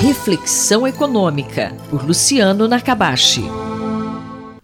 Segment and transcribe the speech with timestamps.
[0.00, 3.42] Reflexão Econômica, por Luciano Nakabashi.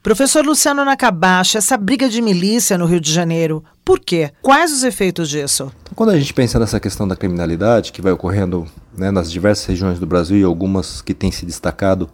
[0.02, 4.30] Professor Luciano Nakabashi, essa briga de milícia no Rio de Janeiro, por quê?
[4.42, 5.72] Quais os efeitos disso?
[5.82, 8.66] Então, quando a gente pensa nessa questão da criminalidade que vai ocorrendo
[8.96, 12.10] né, nas diversas regiões do Brasil e algumas que têm se destacado,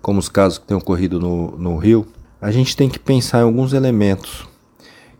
[0.00, 2.06] como os casos que têm ocorrido no, no Rio,
[2.40, 4.48] a gente tem que pensar em alguns elementos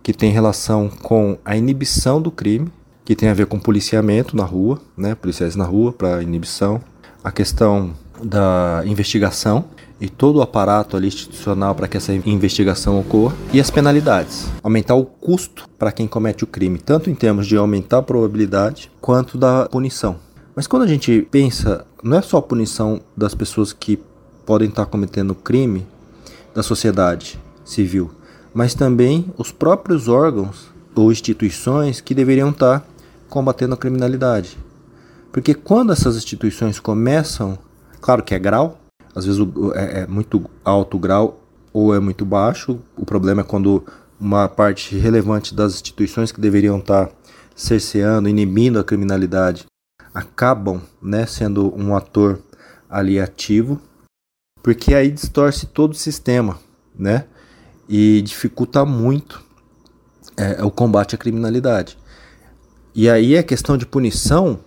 [0.02, 2.72] que têm relação com a inibição do crime,
[3.04, 6.80] que tem a ver com policiamento na rua, né, policiais na rua para inibição,
[7.22, 7.92] a questão
[8.22, 9.64] da investigação
[10.00, 14.48] e todo o aparato ali institucional para que essa investigação ocorra e as penalidades.
[14.62, 18.90] Aumentar o custo para quem comete o crime, tanto em termos de aumentar a probabilidade
[19.00, 20.16] quanto da punição.
[20.56, 23.98] Mas quando a gente pensa, não é só a punição das pessoas que
[24.44, 25.86] podem estar cometendo crime
[26.54, 28.10] da sociedade civil,
[28.52, 32.84] mas também os próprios órgãos ou instituições que deveriam estar
[33.28, 34.58] combatendo a criminalidade.
[35.32, 37.58] Porque quando essas instituições começam,
[38.00, 38.78] claro que é grau,
[39.14, 39.40] às vezes
[39.74, 41.40] é, é muito alto o grau
[41.72, 42.78] ou é muito baixo.
[42.96, 43.82] O problema é quando
[44.20, 47.10] uma parte relevante das instituições que deveriam estar
[47.56, 49.66] cerceando, inibindo a criminalidade,
[50.14, 52.38] acabam né, sendo um ator
[52.88, 53.80] ali ativo,
[54.62, 56.58] porque aí distorce todo o sistema,
[56.94, 57.24] né?
[57.88, 59.42] E dificulta muito
[60.36, 61.98] é, o combate à criminalidade.
[62.94, 64.60] E aí a questão de punição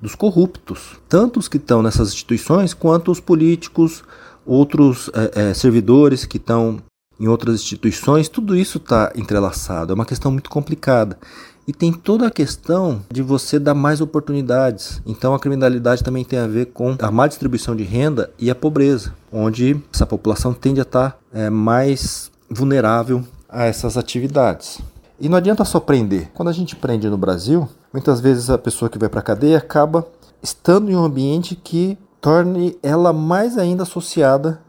[0.00, 4.04] dos corruptos, tanto os que estão nessas instituições quanto os políticos,
[4.46, 6.80] outros é, é, servidores que estão
[7.20, 9.92] em outras instituições, tudo isso está entrelaçado.
[9.92, 11.18] É uma questão muito complicada.
[11.66, 15.02] E tem toda a questão de você dar mais oportunidades.
[15.04, 18.54] Então a criminalidade também tem a ver com a má distribuição de renda e a
[18.54, 24.80] pobreza, onde essa população tende a estar tá, é, mais vulnerável a essas atividades.
[25.20, 26.30] E não adianta só prender.
[26.32, 29.58] Quando a gente prende no Brasil, muitas vezes a pessoa que vai para a cadeia
[29.58, 30.06] acaba
[30.40, 34.60] estando em um ambiente que torne ela mais ainda associada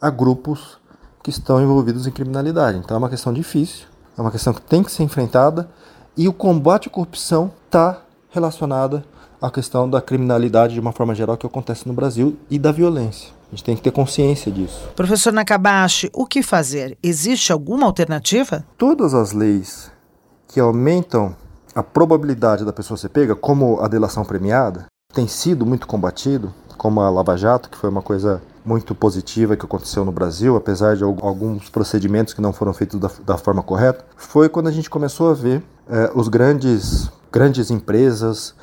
[0.00, 0.78] a grupos
[1.22, 2.78] que estão envolvidos em criminalidade.
[2.78, 3.86] Então é uma questão difícil,
[4.16, 5.68] é uma questão que tem que ser enfrentada
[6.16, 9.02] e o combate à corrupção está relacionada
[9.40, 13.35] à questão da criminalidade de uma forma geral que acontece no Brasil e da violência.
[13.46, 14.88] A gente tem que ter consciência disso.
[14.96, 16.98] Professor Nakabashi, o que fazer?
[17.02, 18.64] Existe alguma alternativa?
[18.76, 19.90] Todas as leis
[20.48, 21.36] que aumentam
[21.74, 27.00] a probabilidade da pessoa ser pega, como a delação premiada, tem sido muito combatido, como
[27.00, 31.04] a Lava Jato, que foi uma coisa muito positiva que aconteceu no Brasil, apesar de
[31.04, 35.30] alguns procedimentos que não foram feitos da, da forma correta, foi quando a gente começou
[35.30, 38.54] a ver eh, os grandes, grandes empresas,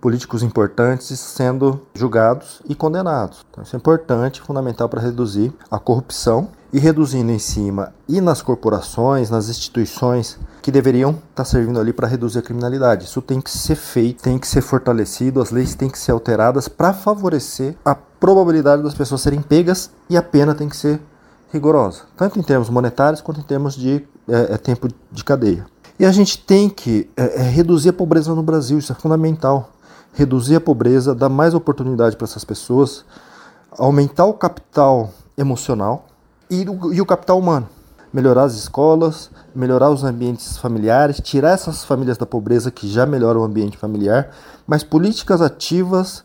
[0.00, 3.44] políticos importantes sendo julgados e condenados.
[3.50, 8.42] Então, isso é importante, fundamental para reduzir a corrupção e reduzindo em cima e nas
[8.42, 13.06] corporações, nas instituições que deveriam estar servindo ali para reduzir a criminalidade.
[13.06, 16.68] Isso tem que ser feito, tem que ser fortalecido, as leis têm que ser alteradas
[16.68, 21.00] para favorecer a probabilidade das pessoas serem pegas e a pena tem que ser
[21.50, 25.64] rigorosa, tanto em termos monetários quanto em termos de é, é tempo de cadeia.
[25.98, 29.72] E a gente tem que é, é reduzir a pobreza no Brasil, isso é fundamental
[30.12, 33.04] reduzir a pobreza, dar mais oportunidade para essas pessoas,
[33.70, 36.06] aumentar o capital emocional
[36.50, 37.68] e o, e o capital humano.
[38.12, 43.42] Melhorar as escolas, melhorar os ambientes familiares, tirar essas famílias da pobreza que já melhoram
[43.42, 44.30] o ambiente familiar,
[44.66, 46.24] mas políticas ativas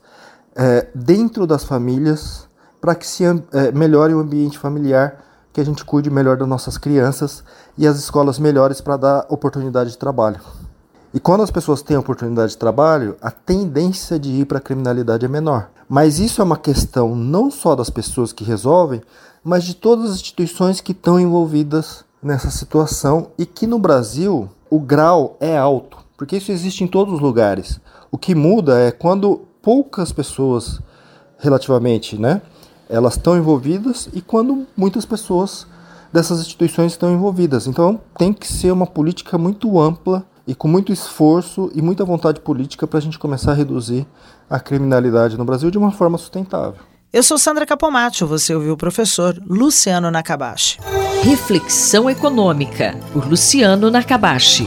[0.55, 2.47] é, dentro das famílias
[2.79, 6.77] para que se é, melhore o ambiente familiar, que a gente cuide melhor das nossas
[6.77, 7.43] crianças
[7.77, 10.39] e as escolas melhores para dar oportunidade de trabalho.
[11.13, 15.23] E quando as pessoas têm oportunidade de trabalho, a tendência de ir para a criminalidade
[15.23, 15.69] é menor.
[15.87, 18.99] Mas isso é uma questão não só das pessoas que resolvem,
[19.43, 24.79] mas de todas as instituições que estão envolvidas nessa situação e que no Brasil o
[24.79, 27.79] grau é alto, porque isso existe em todos os lugares.
[28.11, 30.79] O que muda é quando poucas pessoas,
[31.37, 32.41] relativamente, né,
[32.89, 35.67] elas estão envolvidas e quando muitas pessoas
[36.11, 37.67] dessas instituições estão envolvidas.
[37.67, 42.39] Então tem que ser uma política muito ampla e com muito esforço e muita vontade
[42.39, 44.05] política para a gente começar a reduzir
[44.49, 46.81] a criminalidade no Brasil de uma forma sustentável.
[47.11, 50.79] Eu sou Sandra Capomatto, você ouviu o professor Luciano Nakabashi.
[51.21, 54.65] Reflexão Econômica, por Luciano Nakabashi.